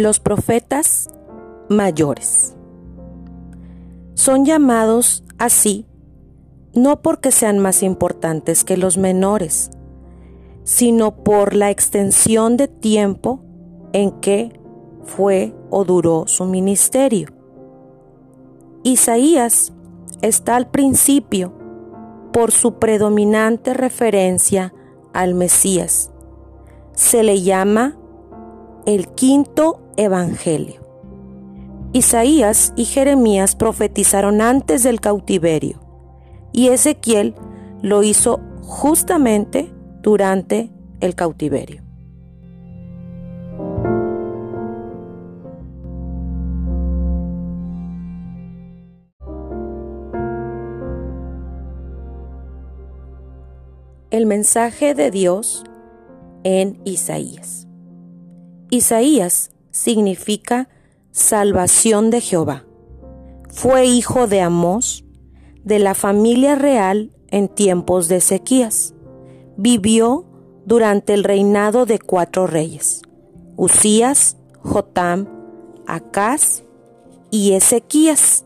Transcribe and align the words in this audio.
Los 0.00 0.18
profetas 0.18 1.10
mayores 1.68 2.56
son 4.14 4.46
llamados 4.46 5.24
así 5.36 5.84
no 6.72 7.02
porque 7.02 7.30
sean 7.30 7.58
más 7.58 7.82
importantes 7.82 8.64
que 8.64 8.78
los 8.78 8.96
menores, 8.96 9.70
sino 10.64 11.22
por 11.22 11.54
la 11.54 11.68
extensión 11.68 12.56
de 12.56 12.66
tiempo 12.66 13.42
en 13.92 14.10
que 14.22 14.58
fue 15.04 15.54
o 15.68 15.84
duró 15.84 16.26
su 16.26 16.46
ministerio. 16.46 17.28
Isaías 18.82 19.74
está 20.22 20.56
al 20.56 20.70
principio 20.70 21.52
por 22.32 22.52
su 22.52 22.78
predominante 22.78 23.74
referencia 23.74 24.72
al 25.12 25.34
Mesías. 25.34 26.10
Se 26.94 27.22
le 27.22 27.42
llama 27.42 27.98
el 28.86 29.08
quinto 29.08 29.80
evangelio. 30.00 30.80
Isaías 31.92 32.72
y 32.76 32.84
Jeremías 32.84 33.56
profetizaron 33.56 34.40
antes 34.40 34.82
del 34.82 35.00
cautiverio 35.00 35.80
y 36.52 36.68
Ezequiel 36.68 37.34
lo 37.82 38.02
hizo 38.02 38.40
justamente 38.62 39.72
durante 40.02 40.70
el 41.00 41.14
cautiverio. 41.14 41.82
El 54.10 54.26
mensaje 54.26 54.94
de 54.94 55.10
Dios 55.10 55.64
en 56.42 56.80
Isaías. 56.84 57.68
Isaías 58.70 59.50
significa 59.70 60.68
salvación 61.12 62.10
de 62.10 62.20
Jehová. 62.20 62.64
Fue 63.48 63.86
hijo 63.86 64.26
de 64.26 64.40
Amós, 64.40 65.04
de 65.64 65.78
la 65.78 65.94
familia 65.94 66.54
real 66.54 67.10
en 67.28 67.48
tiempos 67.48 68.08
de 68.08 68.20
sequías. 68.20 68.94
Vivió 69.56 70.24
durante 70.64 71.14
el 71.14 71.24
reinado 71.24 71.86
de 71.86 71.98
cuatro 71.98 72.46
reyes, 72.46 73.02
Usías, 73.56 74.36
Jotam, 74.62 75.28
Acaz 75.86 76.62
y 77.30 77.52
Ezequías. 77.52 78.44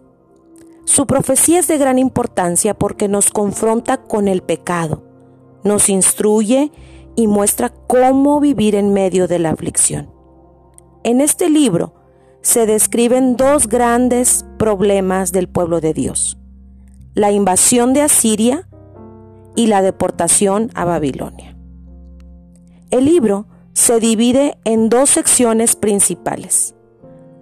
Su 0.84 1.06
profecía 1.06 1.58
es 1.58 1.68
de 1.68 1.78
gran 1.78 1.98
importancia 1.98 2.74
porque 2.74 3.08
nos 3.08 3.30
confronta 3.30 3.98
con 3.98 4.28
el 4.28 4.42
pecado, 4.42 5.02
nos 5.62 5.88
instruye 5.88 6.72
y 7.16 7.26
muestra 7.26 7.70
cómo 7.70 8.40
vivir 8.40 8.74
en 8.74 8.92
medio 8.92 9.28
de 9.28 9.38
la 9.38 9.50
aflicción. 9.50 10.13
En 11.04 11.20
este 11.20 11.48
libro 11.48 11.94
se 12.40 12.66
describen 12.66 13.36
dos 13.36 13.68
grandes 13.68 14.44
problemas 14.58 15.32
del 15.32 15.48
pueblo 15.48 15.80
de 15.80 15.94
Dios 15.94 16.38
la 17.14 17.30
invasión 17.30 17.94
de 17.94 18.02
Asiria 18.02 18.68
y 19.54 19.68
la 19.68 19.82
deportación 19.82 20.70
a 20.74 20.84
Babilonia. 20.84 21.56
El 22.90 23.04
libro 23.04 23.46
se 23.72 24.00
divide 24.00 24.58
en 24.64 24.88
dos 24.88 25.10
secciones 25.10 25.76
principales, 25.76 26.74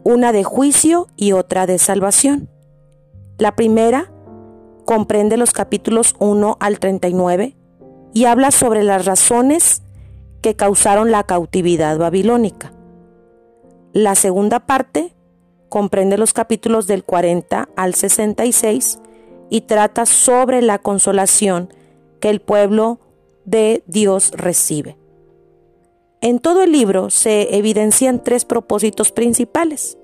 una 0.05 0.33
de 0.33 0.45
juicio 0.45 1.09
y 1.17 1.33
otra 1.33 1.67
de 1.67 1.79
salvación. 1.79 2.51
La 3.39 3.57
primera 3.57 4.13
comprende 4.85 5.39
los 5.39 5.53
capítulos 5.53 6.17
1 6.19 6.59
al 6.61 6.79
39 6.79 7.57
y 8.13 8.25
habla 8.27 8.51
sobre 8.51 8.83
las 8.83 9.07
razones 9.07 9.83
que 10.43 10.55
causaron 10.55 11.11
la 11.11 11.25
cautividad 11.25 11.97
babilónica. 11.97 12.75
La 13.93 14.15
segunda 14.15 14.61
parte 14.61 15.15
comprende 15.69 16.17
los 16.17 16.33
capítulos 16.33 16.87
del 16.87 17.05
40 17.05 17.69
al 17.77 17.95
66 17.95 18.99
y 19.51 19.63
trata 19.63 20.07
sobre 20.07 20.63
la 20.63 20.79
consolación 20.79 21.69
que 22.21 22.31
el 22.31 22.41
pueblo 22.41 23.01
de 23.45 23.83
Dios 23.87 24.33
recibe. 24.35 24.97
En 26.23 26.39
todo 26.39 26.63
el 26.63 26.73
libro 26.73 27.11
se 27.11 27.57
evidencian 27.57 28.23
tres 28.23 28.45
propósitos 28.45 29.13
principales. 29.13 29.99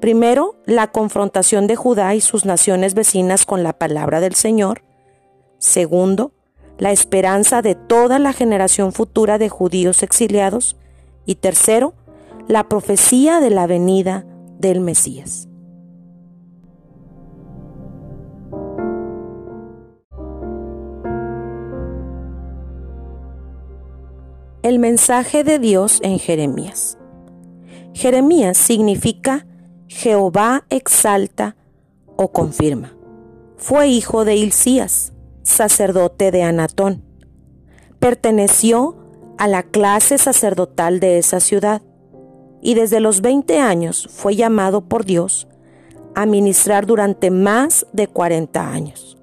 Primero, 0.00 0.56
la 0.64 0.90
confrontación 0.90 1.66
de 1.66 1.76
Judá 1.76 2.14
y 2.14 2.20
sus 2.20 2.44
naciones 2.44 2.94
vecinas 2.94 3.44
con 3.44 3.62
la 3.62 3.74
palabra 3.74 4.20
del 4.20 4.34
Señor. 4.34 4.82
Segundo, 5.58 6.32
la 6.78 6.90
esperanza 6.90 7.60
de 7.60 7.74
toda 7.74 8.18
la 8.18 8.32
generación 8.32 8.92
futura 8.92 9.36
de 9.36 9.50
judíos 9.50 10.02
exiliados. 10.02 10.76
Y 11.26 11.34
tercero, 11.34 11.92
la 12.50 12.68
profecía 12.68 13.38
de 13.38 13.48
la 13.48 13.68
venida 13.68 14.26
del 14.58 14.80
Mesías. 14.80 15.48
El 24.64 24.80
mensaje 24.80 25.44
de 25.44 25.60
Dios 25.60 26.00
en 26.02 26.18
Jeremías. 26.18 26.98
Jeremías 27.94 28.56
significa 28.56 29.46
Jehová 29.86 30.64
exalta 30.70 31.54
o 32.16 32.32
confirma. 32.32 32.96
Fue 33.58 33.86
hijo 33.86 34.24
de 34.24 34.34
Hilcías, 34.34 35.12
sacerdote 35.42 36.32
de 36.32 36.42
Anatón. 36.42 37.04
Perteneció 38.00 38.96
a 39.38 39.46
la 39.46 39.62
clase 39.62 40.18
sacerdotal 40.18 40.98
de 40.98 41.18
esa 41.18 41.38
ciudad 41.38 41.80
y 42.62 42.74
desde 42.74 43.00
los 43.00 43.20
20 43.20 43.58
años 43.58 44.08
fue 44.10 44.36
llamado 44.36 44.82
por 44.82 45.04
Dios 45.04 45.48
a 46.14 46.26
ministrar 46.26 46.86
durante 46.86 47.30
más 47.30 47.86
de 47.92 48.08
40 48.08 48.72
años. 48.72 49.16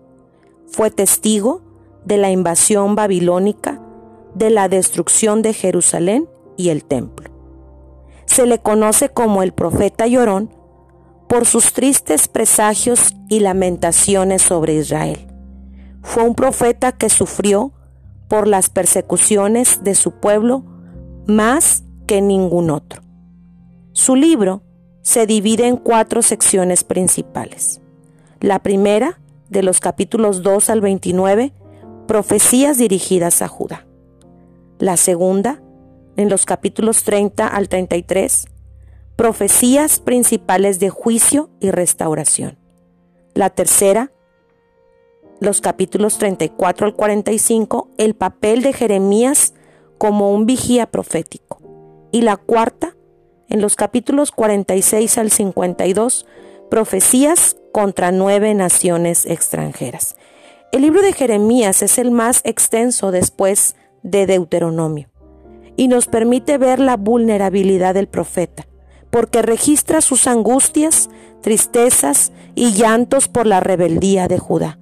Fue 0.67 0.91
testigo 0.91 1.61
de 2.05 2.17
la 2.17 2.31
invasión 2.31 2.95
babilónica 2.95 3.81
de 4.33 4.49
la 4.49 4.69
destrucción 4.69 5.41
de 5.41 5.53
Jerusalén 5.53 6.29
y 6.55 6.69
el 6.69 6.83
templo. 6.83 7.29
Se 8.25 8.45
le 8.45 8.59
conoce 8.59 9.09
como 9.09 9.43
el 9.43 9.53
profeta 9.53 10.07
llorón 10.07 10.49
por 11.27 11.45
sus 11.45 11.73
tristes 11.73 12.27
presagios 12.27 13.13
y 13.29 13.39
lamentaciones 13.39 14.41
sobre 14.41 14.75
Israel. 14.75 15.27
Fue 16.01 16.23
un 16.23 16.35
profeta 16.35 16.91
que 16.91 17.09
sufrió 17.09 17.73
por 18.27 18.47
las 18.47 18.69
persecuciones 18.69 19.83
de 19.83 19.95
su 19.95 20.11
pueblo 20.11 20.63
más 21.25 21.83
que 22.05 22.21
ningún 22.21 22.69
otro. 22.69 23.06
Su 23.97 24.15
libro 24.15 24.61
se 25.01 25.25
divide 25.25 25.65
en 25.65 25.75
cuatro 25.75 26.21
secciones 26.21 26.83
principales. 26.83 27.81
La 28.39 28.59
primera, 28.59 29.19
de 29.49 29.63
los 29.63 29.79
capítulos 29.79 30.43
2 30.43 30.69
al 30.69 30.81
29, 30.81 31.51
profecías 32.07 32.77
dirigidas 32.77 33.41
a 33.41 33.47
Judá. 33.47 33.87
La 34.77 34.97
segunda, 34.97 35.63
en 36.15 36.29
los 36.29 36.45
capítulos 36.45 37.01
30 37.05 37.47
al 37.47 37.69
33, 37.69 38.45
profecías 39.15 39.99
principales 39.99 40.79
de 40.79 40.91
juicio 40.91 41.49
y 41.59 41.71
restauración. 41.71 42.59
La 43.33 43.49
tercera, 43.49 44.11
los 45.39 45.59
capítulos 45.59 46.19
34 46.19 46.85
al 46.85 46.93
45, 46.93 47.89
el 47.97 48.13
papel 48.13 48.61
de 48.61 48.73
Jeremías 48.73 49.55
como 49.97 50.31
un 50.31 50.45
vigía 50.45 50.85
profético. 50.85 51.63
Y 52.11 52.21
la 52.21 52.37
cuarta, 52.37 52.95
en 53.49 53.61
los 53.61 53.75
capítulos 53.75 54.31
46 54.31 55.17
al 55.17 55.31
52, 55.31 56.25
profecías 56.69 57.57
contra 57.71 58.11
nueve 58.11 58.53
naciones 58.53 59.25
extranjeras. 59.25 60.15
El 60.71 60.81
libro 60.81 61.01
de 61.01 61.13
Jeremías 61.13 61.81
es 61.81 61.97
el 61.97 62.11
más 62.11 62.41
extenso 62.43 63.11
después 63.11 63.75
de 64.03 64.25
Deuteronomio 64.25 65.09
y 65.77 65.87
nos 65.87 66.07
permite 66.07 66.57
ver 66.57 66.79
la 66.79 66.97
vulnerabilidad 66.97 67.93
del 67.93 68.07
profeta, 68.07 68.67
porque 69.09 69.41
registra 69.41 70.01
sus 70.01 70.27
angustias, 70.27 71.09
tristezas 71.41 72.33
y 72.55 72.73
llantos 72.73 73.27
por 73.27 73.45
la 73.45 73.59
rebeldía 73.59 74.27
de 74.27 74.39
Judá. 74.39 74.79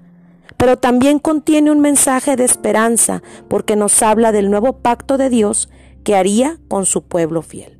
Pero 0.57 0.77
también 0.77 1.19
contiene 1.19 1.69
un 1.69 1.81
mensaje 1.81 2.35
de 2.35 2.45
esperanza, 2.45 3.21
porque 3.49 3.75
nos 3.75 4.01
habla 4.01 4.31
del 4.31 4.49
nuevo 4.49 4.77
pacto 4.77 5.17
de 5.17 5.29
Dios 5.29 5.69
que 6.03 6.15
haría 6.15 6.59
con 6.69 6.85
su 6.85 7.03
pueblo 7.03 7.41
fiel. 7.41 7.77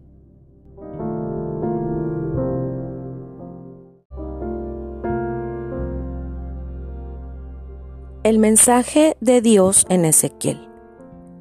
El 8.26 8.40
mensaje 8.40 9.18
de 9.22 9.40
Dios 9.40 9.86
en 9.88 10.04
Ezequiel. 10.04 10.68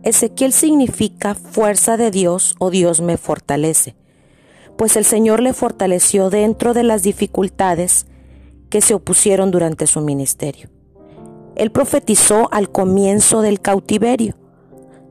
Ezequiel 0.02 0.52
significa 0.52 1.34
fuerza 1.34 1.96
de 1.96 2.10
Dios 2.10 2.56
o 2.58 2.68
Dios 2.68 3.00
me 3.00 3.16
fortalece, 3.16 3.96
pues 4.76 4.98
el 4.98 5.06
Señor 5.06 5.40
le 5.40 5.54
fortaleció 5.54 6.28
dentro 6.28 6.74
de 6.74 6.82
las 6.82 7.02
dificultades 7.02 8.04
que 8.68 8.82
se 8.82 8.92
opusieron 8.92 9.50
durante 9.50 9.86
su 9.86 10.02
ministerio. 10.02 10.68
Él 11.56 11.72
profetizó 11.72 12.52
al 12.52 12.70
comienzo 12.70 13.40
del 13.40 13.62
cautiverio. 13.62 14.36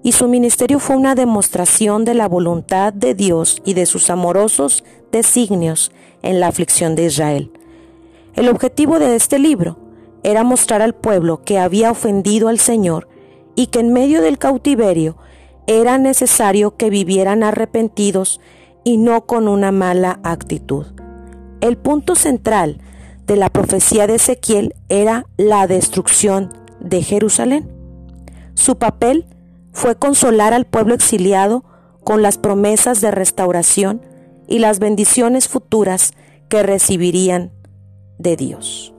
y 0.03 0.11
su 0.11 0.27
ministerio 0.27 0.77
fue 0.77 0.95
una 0.95 1.15
demostración 1.15 2.05
de 2.05 2.13
la 2.13 2.27
voluntad 2.27 2.93
de 2.93 3.15
Dios 3.15 3.63
y 3.65 3.73
de 3.73 3.87
sus 3.87 4.11
amorosos 4.11 4.83
designios 5.11 5.91
en 6.21 6.39
la 6.39 6.49
aflicción 6.49 6.93
de 6.93 7.05
Israel. 7.05 7.51
El 8.35 8.49
objetivo 8.49 8.99
de 8.99 9.15
este 9.15 9.39
libro 9.39 9.82
era 10.23 10.43
mostrar 10.43 10.81
al 10.81 10.95
pueblo 10.95 11.41
que 11.43 11.59
había 11.59 11.91
ofendido 11.91 12.47
al 12.47 12.59
Señor 12.59 13.07
y 13.55 13.67
que 13.67 13.79
en 13.79 13.93
medio 13.93 14.21
del 14.21 14.37
cautiverio 14.37 15.17
era 15.67 15.97
necesario 15.97 16.75
que 16.75 16.89
vivieran 16.89 17.43
arrepentidos 17.43 18.41
y 18.83 18.97
no 18.97 19.25
con 19.25 19.47
una 19.47 19.71
mala 19.71 20.19
actitud. 20.23 20.87
El 21.61 21.77
punto 21.77 22.15
central 22.15 22.79
de 23.25 23.37
la 23.37 23.49
profecía 23.49 24.07
de 24.07 24.15
Ezequiel 24.15 24.75
era 24.89 25.25
la 25.37 25.67
destrucción 25.67 26.51
de 26.79 27.01
Jerusalén. 27.01 27.71
Su 28.53 28.77
papel 28.77 29.25
fue 29.71 29.95
consolar 29.95 30.53
al 30.53 30.65
pueblo 30.65 30.93
exiliado 30.93 31.63
con 32.03 32.21
las 32.21 32.37
promesas 32.37 32.99
de 32.99 33.11
restauración 33.11 34.01
y 34.47 34.59
las 34.59 34.79
bendiciones 34.79 35.47
futuras 35.47 36.13
que 36.49 36.63
recibirían 36.63 37.51
de 38.17 38.35
Dios. 38.35 38.93